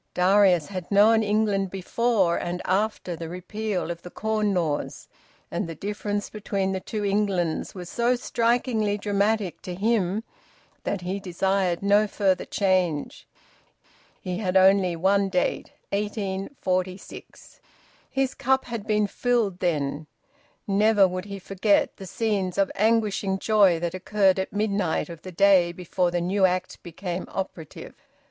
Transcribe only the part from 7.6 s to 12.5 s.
was so strikingly dramatic to him that he desired no further